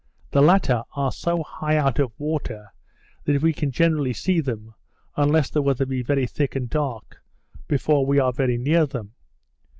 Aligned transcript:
The 0.31 0.41
latter 0.41 0.81
are 0.95 1.11
so 1.11 1.43
high 1.43 1.77
out 1.77 1.99
of 1.99 2.19
water, 2.19 2.73
that 3.25 3.43
we 3.43 3.53
can 3.53 3.69
generally 3.69 4.13
see 4.13 4.39
them, 4.41 4.73
unless 5.15 5.51
the 5.51 5.61
weather 5.61 5.85
be 5.85 6.01
very 6.01 6.25
thick 6.25 6.55
and 6.55 6.67
dark, 6.67 7.21
before 7.67 8.03
we 8.03 8.17
are 8.17 8.33
very 8.33 8.57
near 8.57 8.87
them. 8.87 9.13